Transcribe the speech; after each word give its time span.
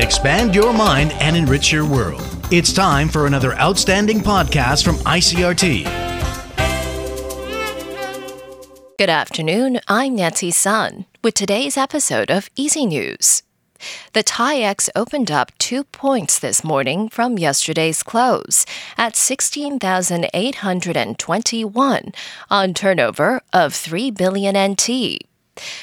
Expand 0.00 0.54
your 0.54 0.72
mind 0.72 1.12
and 1.20 1.36
enrich 1.36 1.70
your 1.70 1.84
world. 1.84 2.24
It's 2.50 2.72
time 2.72 3.06
for 3.06 3.26
another 3.26 3.52
outstanding 3.56 4.20
podcast 4.20 4.82
from 4.82 4.96
ICRT. 4.96 5.84
Good 8.96 9.10
afternoon. 9.10 9.80
I'm 9.88 10.16
Nancy 10.16 10.52
Sun 10.52 11.04
with 11.22 11.34
today's 11.34 11.76
episode 11.76 12.30
of 12.30 12.48
EZ 12.58 12.76
News. 12.76 13.42
The 14.14 14.24
TAIEX 14.24 14.88
opened 14.96 15.30
up 15.30 15.52
two 15.58 15.84
points 15.84 16.38
this 16.38 16.64
morning 16.64 17.10
from 17.10 17.38
yesterday's 17.38 18.02
close 18.02 18.64
at 18.96 19.16
16,821 19.16 22.12
on 22.50 22.72
turnover 22.72 23.42
of 23.52 23.74
3 23.74 24.10
billion 24.12 24.72
NT. 24.72 25.29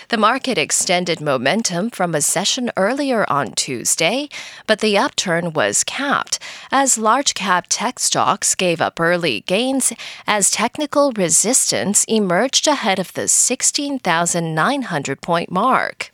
The 0.10 0.18
market 0.18 0.58
extended 0.58 1.22
momentum 1.22 1.90
from 1.90 2.16
a 2.16 2.22
session 2.22 2.72
earlier 2.78 3.26
on 3.30 3.52
Tuesday, 3.54 4.30
but 4.66 4.80
the 4.80 4.98
upturn 4.98 5.54
was 5.54 5.84
capped 5.84 6.40
as 6.72 6.98
large 6.98 7.34
cap 7.34 7.66
tech 7.70 8.00
stocks 8.00 8.56
gave 8.56 8.82
up 8.82 9.00
early 9.00 9.42
gains 9.42 9.94
as 10.26 10.52
technical 10.52 11.12
resistance 11.12 12.04
emerged 12.06 12.68
ahead 12.68 13.00
of 13.00 13.14
the 13.14 13.28
16,900 13.28 15.22
point 15.22 15.52
mark. 15.52 16.12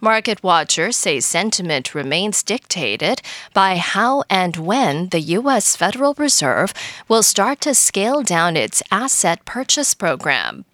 Market 0.00 0.42
watchers 0.42 0.96
say 0.96 1.20
sentiment 1.20 1.94
remains 1.94 2.42
dictated 2.42 3.20
by 3.52 3.76
how 3.76 4.24
and 4.30 4.56
when 4.56 5.08
the 5.08 5.20
U.S. 5.20 5.76
Federal 5.76 6.14
Reserve 6.14 6.72
will 7.08 7.22
start 7.22 7.60
to 7.62 7.74
scale 7.74 8.22
down 8.22 8.56
its 8.56 8.82
asset 8.90 9.44
purchase 9.44 9.94
program 9.94 10.64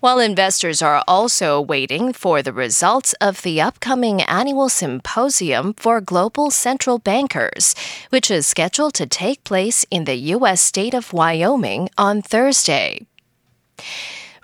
while 0.00 0.18
investors 0.18 0.82
are 0.82 1.02
also 1.08 1.60
waiting 1.60 2.12
for 2.12 2.42
the 2.42 2.52
results 2.52 3.12
of 3.14 3.42
the 3.42 3.60
upcoming 3.60 4.22
annual 4.22 4.68
symposium 4.68 5.74
for 5.74 6.00
global 6.00 6.50
central 6.50 6.98
bankers, 6.98 7.74
which 8.10 8.30
is 8.30 8.46
scheduled 8.46 8.94
to 8.94 9.06
take 9.06 9.42
place 9.44 9.84
in 9.90 10.04
the 10.04 10.16
U.S. 10.36 10.60
state 10.60 10.94
of 10.94 11.12
Wyoming 11.12 11.88
on 11.96 12.22
Thursday. 12.22 13.06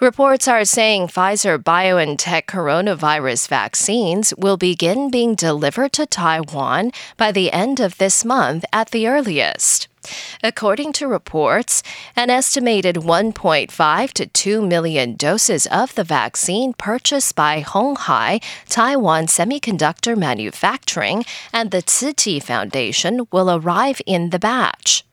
Reports 0.01 0.49
are 0.49 0.65
saying 0.65 1.07
Pfizer 1.07 1.59
BioNTech 1.59 2.47
coronavirus 2.47 3.47
vaccines 3.47 4.35
will 4.37 4.57
begin 4.57 5.13
being 5.13 5.37
delivered 5.37 5.93
to 5.93 6.07
Taiwan 6.07 6.91
by 7.17 7.31
the 7.31 7.53
end 7.53 7.79
of 7.79 7.99
this 7.99 8.25
month 8.25 8.65
at 8.73 8.91
the 8.91 9.07
earliest. 9.07 9.87
According 10.43 10.93
to 10.95 11.07
reports, 11.07 11.83
an 12.17 12.31
estimated 12.31 12.97
1.5 12.97 14.13
to 14.13 14.27
2 14.27 14.63
million 14.63 15.15
doses 15.15 15.67
of 15.67 15.95
the 15.95 16.05
vaccine 16.05 16.73
purchased 16.73 17.35
by 17.35 17.61
Hon 17.61 17.97
Hai, 17.97 18.41
Taiwan 18.69 19.27
Semiconductor 19.27 20.17
Manufacturing, 20.17 21.25
and 21.53 21.71
the 21.71 21.83
Chi 21.83 22.41
Foundation 22.41 23.27
will 23.31 23.51
arrive 23.51 24.01
in 24.07 24.31
the 24.31 24.39
batch. 24.39 25.05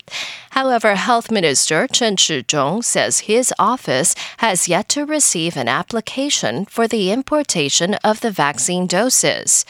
However, 0.52 0.96
Health 0.96 1.30
Minister 1.32 1.88
Chen 1.88 2.16
Shizhong 2.18 2.84
says 2.84 3.20
his 3.20 3.54
office 3.60 4.16
has 4.38 4.68
yet 4.68 4.90
to 4.90 5.06
receive 5.06 5.56
an 5.56 5.68
application 5.68 6.66
for 6.66 6.88
the 6.88 7.12
importation 7.12 7.94
of 8.04 8.22
the 8.22 8.32
vaccine 8.32 8.88
doses. 8.88 9.66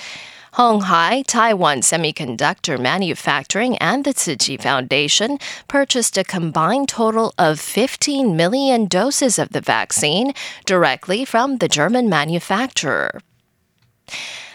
Hon 0.54 0.82
Hai, 0.82 1.22
Taiwan 1.22 1.82
Semiconductor 1.82 2.80
Manufacturing, 2.80 3.78
and 3.78 4.04
the 4.04 4.14
Tzu 4.14 4.36
Chi 4.36 4.58
Foundation 4.58 5.38
purchased 5.68 6.18
a 6.18 6.24
combined 6.24 6.90
total 6.90 7.34
of 7.38 7.60
15 7.60 8.36
million 8.36 8.86
doses 8.86 9.38
of 9.38 9.50
the 9.50 9.62
vaccine 9.62 10.34
directly 10.66 11.24
from 11.24 11.58
the 11.58 11.68
German 11.68 12.10
manufacturer. 12.10 13.22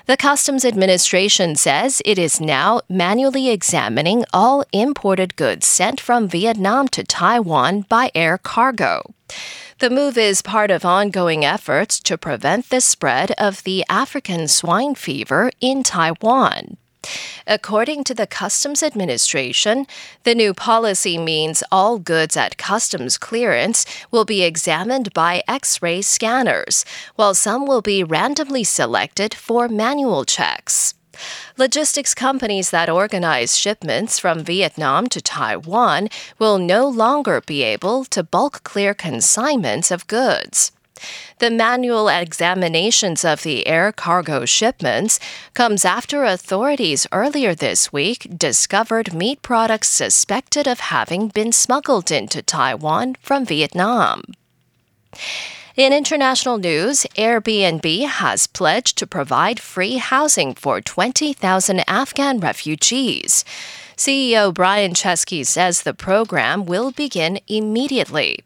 The 0.07 0.17
Customs 0.17 0.65
Administration 0.65 1.55
says 1.55 2.03
it 2.05 2.19
is 2.19 2.41
now 2.41 2.81
manually 2.89 3.49
examining 3.51 4.25
all 4.33 4.65
imported 4.73 5.37
goods 5.37 5.67
sent 5.67 6.01
from 6.01 6.29
Vietnam 6.29 6.89
to 6.89 7.05
Taiwan 7.05 7.83
by 7.83 8.11
air 8.17 8.37
cargo. 8.37 9.15
The 9.81 9.91
move 9.91 10.17
is 10.17 10.41
part 10.41 10.71
of 10.71 10.85
ongoing 10.85 11.45
efforts 11.45 11.99
to 12.01 12.17
prevent 12.17 12.71
the 12.71 12.81
spread 12.81 13.33
of 13.33 13.65
the 13.65 13.85
African 13.89 14.47
swine 14.47 14.95
fever 14.95 15.51
in 15.61 15.83
Taiwan. 15.83 16.77
According 17.47 18.05
to 18.05 18.15
the 18.15 18.27
Customs 18.27 18.85
Administration, 18.85 19.87
the 20.23 20.35
new 20.35 20.55
policy 20.55 21.19
means 21.19 21.65
all 21.73 21.99
goods 21.99 22.37
at 22.37 22.57
customs 22.57 23.19
clearance 23.19 23.85
will 24.13 24.25
be 24.25 24.43
examined 24.43 25.13
by 25.13 25.43
X 25.49 25.83
ray 25.83 26.01
scanners, 26.03 26.85
while 27.17 27.35
some 27.35 27.67
will 27.67 27.83
be 27.83 28.05
randomly 28.05 28.65
selected 28.65 29.35
for 29.35 29.69
manual 29.69 30.25
checks. 30.25 30.95
Logistics 31.57 32.15
companies 32.15 32.71
that 32.71 32.91
organize 32.91 33.57
shipments 33.57 34.19
from 34.19 34.45
Vietnam 34.45 35.07
to 35.09 35.21
Taiwan 35.21 36.09
will 36.39 36.59
no 36.59 36.89
longer 36.89 37.41
be 37.41 37.63
able 37.63 38.05
to 38.07 38.23
bulk 38.23 38.63
clear 38.65 38.95
consignments 38.95 39.91
of 39.91 40.07
goods. 40.07 40.73
The 41.39 41.51
manual 41.51 42.09
examinations 42.09 43.25
of 43.25 43.43
the 43.43 43.67
air 43.67 43.93
cargo 43.93 44.45
shipments 44.45 45.19
comes 45.53 45.85
after 45.85 46.25
authorities 46.25 47.07
earlier 47.13 47.55
this 47.55 47.93
week 47.93 48.29
discovered 48.37 49.13
meat 49.13 49.43
products 49.43 49.89
suspected 49.89 50.67
of 50.69 50.81
having 50.81 51.29
been 51.29 51.53
smuggled 51.53 52.11
into 52.11 52.43
Taiwan 52.43 53.17
from 53.21 53.45
Vietnam. 53.45 54.23
In 55.77 55.93
international 55.93 56.59
news, 56.59 57.05
Airbnb 57.17 58.07
has 58.07 58.47
pledged 58.47 58.97
to 58.99 59.09
provide 59.09 59.59
free 59.59 59.97
housing 59.97 60.55
for 60.55 60.81
20,000 60.81 61.83
Afghan 61.91 62.39
refugees. 62.39 63.45
CEO 63.97 64.53
Brian 64.53 64.93
Chesky 64.93 65.47
says 65.47 65.83
the 65.83 65.95
program 65.95 66.67
will 66.67 66.91
begin 66.91 67.39
immediately. 67.47 68.41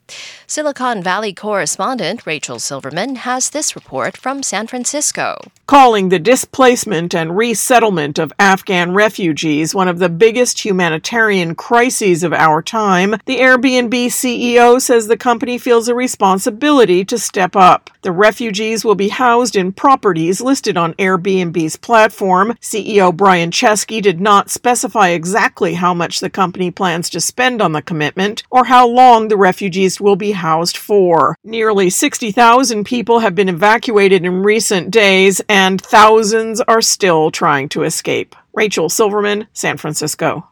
Silicon 0.46 1.02
Valley 1.02 1.32
correspondent 1.32 2.26
Rachel 2.26 2.58
Silverman 2.58 3.16
has 3.16 3.50
this 3.50 3.74
report 3.74 4.16
from 4.16 4.42
San 4.42 4.66
Francisco. 4.66 5.38
Calling 5.66 6.08
the 6.08 6.18
displacement 6.18 7.14
and 7.14 7.36
resettlement 7.36 8.18
of 8.18 8.32
Afghan 8.38 8.94
refugees 8.94 9.74
one 9.74 9.88
of 9.88 9.98
the 9.98 10.08
biggest 10.08 10.64
humanitarian 10.64 11.54
crises 11.54 12.22
of 12.22 12.32
our 12.32 12.62
time, 12.62 13.12
the 13.26 13.38
Airbnb 13.38 14.06
CEO 14.06 14.80
says 14.80 15.06
the 15.06 15.16
company 15.16 15.58
feels 15.58 15.88
a 15.88 15.94
responsibility 15.94 17.04
to 17.04 17.18
step 17.18 17.54
up. 17.56 17.90
The 18.02 18.12
refugees 18.12 18.84
will 18.84 18.94
be 18.94 19.08
housed 19.08 19.56
in 19.56 19.72
properties 19.72 20.40
listed 20.40 20.76
on 20.76 20.94
Airbnb's 20.94 21.76
platform. 21.76 22.54
CEO 22.62 23.14
Brian 23.14 23.50
Chesky 23.50 24.00
did 24.00 24.20
not 24.20 24.50
specify 24.50 25.08
exactly 25.08 25.37
how 25.38 25.94
much 25.94 26.20
the 26.20 26.30
company 26.30 26.70
plans 26.70 27.08
to 27.10 27.20
spend 27.20 27.62
on 27.62 27.72
the 27.72 27.82
commitment 27.82 28.42
or 28.50 28.64
how 28.64 28.86
long 28.86 29.28
the 29.28 29.36
refugees 29.36 30.00
will 30.00 30.16
be 30.16 30.32
housed 30.32 30.76
for. 30.76 31.36
Nearly 31.44 31.90
60,000 31.90 32.84
people 32.84 33.20
have 33.20 33.34
been 33.34 33.48
evacuated 33.48 34.24
in 34.24 34.42
recent 34.42 34.90
days 34.90 35.40
and 35.48 35.80
thousands 35.80 36.60
are 36.62 36.82
still 36.82 37.30
trying 37.30 37.68
to 37.70 37.84
escape. 37.84 38.34
Rachel 38.52 38.88
Silverman, 38.88 39.46
San 39.52 39.76
Francisco. 39.76 40.48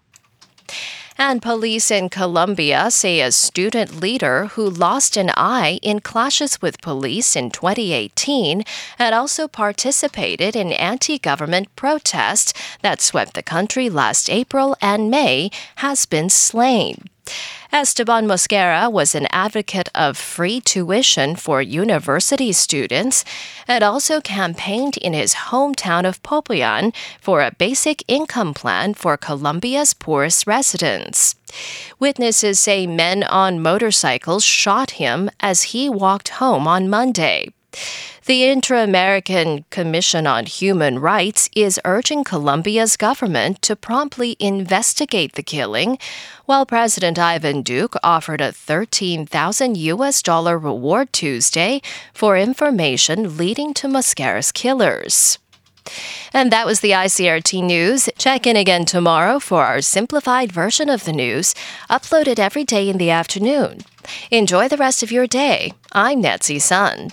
And 1.19 1.41
police 1.41 1.91
in 1.91 2.11
Colombia 2.11 2.91
say 2.91 3.21
a 3.21 3.33
student 3.33 4.01
leader 4.01 4.47
who 4.49 4.69
lost 4.69 5.17
an 5.17 5.31
eye 5.35 5.79
in 5.83 6.01
clashes 6.01 6.61
with 6.61 6.83
police 6.83 7.35
in 7.35 7.51
2018 7.51 8.65
had 8.99 9.15
also 9.15 9.49
participated 9.49 10.55
in 10.55 10.73
anti 10.73 11.19
government 11.19 11.75
protests 11.75 12.53
that 12.83 13.01
swept 13.01 13.33
the 13.33 13.43
country 13.43 13.89
last 13.89 14.29
April 14.29 14.77
and 14.83 15.11
May 15.11 15.51
has 15.77 16.05
been 16.05 16.29
slain. 16.29 17.09
Esteban 17.73 18.27
Mosquera 18.27 18.91
was 18.91 19.15
an 19.15 19.27
advocate 19.31 19.89
of 19.95 20.17
free 20.17 20.61
tuition 20.61 21.37
for 21.37 21.61
university 21.61 22.53
students 22.53 23.25
and 23.69 23.83
also 23.83 24.21
campaigned 24.21 24.97
in 24.99 25.13
his 25.13 25.35
hometown 25.51 26.09
of 26.09 26.23
Popayan 26.23 26.95
for 27.21 27.43
a 27.43 27.55
basic 27.59 28.03
income 28.09 28.55
plan 28.55 28.95
for 28.95 29.17
Colombia's 29.17 29.93
poorest 29.93 30.47
residents. 30.47 31.35
Witnesses 31.99 32.61
say 32.61 32.87
men 32.87 33.23
on 33.25 33.61
motorcycles 33.61 34.45
shot 34.45 34.93
him 34.93 35.31
as 35.41 35.75
he 35.75 35.89
walked 35.89 36.31
home 36.41 36.67
on 36.67 36.89
Monday. 36.89 37.53
The 38.27 38.45
Inter 38.45 38.83
American 38.83 39.65
Commission 39.71 40.27
on 40.27 40.47
Human 40.47 40.99
Rights 40.99 41.49
is 41.55 41.79
urging 41.85 42.25
Colombia's 42.25 42.97
government 42.97 43.63
to 43.63 43.77
promptly 43.77 44.37
investigate 44.41 45.35
the 45.35 45.45
killing, 45.45 45.99
while 46.45 46.67
President 46.67 47.21
Ivan 47.21 47.63
Duque 47.63 47.95
offered 48.03 48.41
a 48.41 48.51
13,000 48.51 49.77
US 49.77 50.23
dollar 50.23 50.59
reward 50.59 51.13
Tuesday 51.13 51.81
for 52.13 52.37
information 52.37 53.37
leading 53.37 53.73
to 53.75 53.87
Mosquera's 53.87 54.51
killers. 54.51 55.39
And 56.33 56.51
that 56.51 56.67
was 56.67 56.81
the 56.81 56.91
ICRT 56.91 57.63
news. 57.63 58.09
Check 58.19 58.47
in 58.47 58.57
again 58.57 58.87
tomorrow 58.87 59.39
for 59.39 59.65
our 59.65 59.81
simplified 59.81 60.51
version 60.51 60.91
of 60.91 61.05
the 61.05 61.13
news, 61.13 61.55
uploaded 61.89 62.39
every 62.41 62.65
day 62.65 62.89
in 62.89 62.99
the 62.99 63.11
afternoon. 63.11 63.83
Enjoy 64.33 64.67
the 64.67 64.77
rest 64.77 65.05
of 65.05 65.13
your 65.13 65.29
day. 65.29 65.73
I'm 65.93 66.21
Nancy 66.21 66.59
Sun. 66.59 67.13